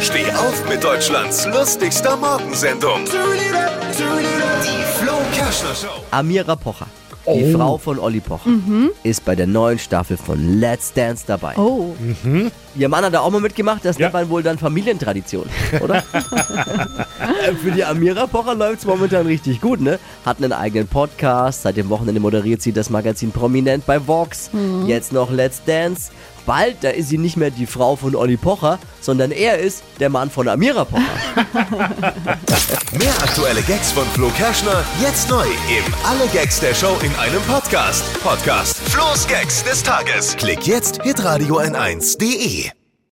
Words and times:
Steh 0.00 0.30
auf 0.32 0.68
mit 0.68 0.82
Deutschlands 0.82 1.46
lustigster 1.46 2.16
Morgensendung. 2.16 3.04
Die 3.04 4.84
Flo 4.98 5.12
Kerschner 5.32 5.74
Show. 5.74 6.02
Amira 6.10 6.54
Pocher, 6.56 6.86
die 7.26 7.52
Frau 7.52 7.78
von 7.78 7.98
Olli 7.98 8.20
Pocher, 8.20 8.50
ist 9.02 9.24
bei 9.24 9.34
der 9.34 9.46
neuen 9.46 9.78
Staffel 9.78 10.16
von 10.16 10.58
Let's 10.60 10.92
Dance 10.92 11.24
dabei. 11.26 11.54
Oh, 11.56 11.94
Ihr 12.76 12.88
Mann 12.88 13.04
hat 13.04 13.14
da 13.14 13.20
auch 13.20 13.30
mal 13.30 13.40
mitgemacht, 13.40 13.84
das 13.84 13.96
Ja. 13.98 14.06
nennt 14.06 14.14
man 14.14 14.28
wohl 14.30 14.42
dann 14.42 14.58
Familientradition, 14.58 15.46
oder? 15.80 16.02
Für 17.62 17.70
die 17.70 17.84
Amira 17.84 18.26
Pocher 18.26 18.54
läuft 18.54 18.80
es 18.80 18.86
momentan 18.86 19.26
richtig 19.26 19.60
gut, 19.60 19.80
ne? 19.80 19.98
Hat 20.24 20.38
einen 20.38 20.52
eigenen 20.52 20.86
Podcast, 20.88 21.62
seit 21.62 21.76
dem 21.76 21.88
Wochenende 21.88 22.20
moderiert 22.20 22.60
sie 22.62 22.72
das 22.72 22.90
Magazin 22.90 23.30
Prominent 23.32 23.86
bei 23.86 24.04
Vox, 24.06 24.50
jetzt 24.86 25.12
noch 25.12 25.30
Let's 25.30 25.62
Dance. 25.64 26.10
Bald, 26.46 26.76
da 26.82 26.90
ist 26.90 27.08
sie 27.08 27.18
nicht 27.18 27.36
mehr 27.36 27.50
die 27.50 27.66
Frau 27.66 27.96
von 27.96 28.14
Olli 28.14 28.36
Pocher, 28.36 28.78
sondern 29.00 29.32
er 29.32 29.58
ist 29.58 29.82
der 29.98 30.08
Mann 30.08 30.30
von 30.30 30.48
Amira 30.48 30.84
Pocher. 30.84 31.02
Mehr 32.92 33.14
aktuelle 33.22 33.62
Gags 33.62 33.92
von 33.92 34.06
Flo 34.14 34.28
Kerschner 34.30 34.84
jetzt 35.02 35.28
neu 35.28 35.44
im 35.44 35.94
Alle 36.04 36.28
Gags 36.28 36.60
der 36.60 36.74
Show 36.74 36.96
in 37.02 37.14
einem 37.16 37.42
Podcast. 37.42 38.04
Podcast 38.22 38.78
Flo's 38.88 39.26
Gags 39.26 39.64
des 39.64 39.82
Tages. 39.82 40.36
Klick 40.36 40.66
jetzt 40.66 41.02
hitradio 41.02 41.58
n1.de. 41.58 42.70